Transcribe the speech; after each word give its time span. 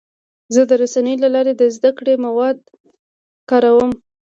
زه 0.53 0.61
د 0.69 0.71
رسنیو 0.81 1.21
له 1.23 1.29
لارې 1.35 1.53
د 1.55 1.63
زده 1.75 1.91
کړې 1.97 2.13
مواد 2.25 2.57
کاروم. 3.49 3.91